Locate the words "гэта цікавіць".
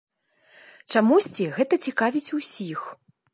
1.59-2.33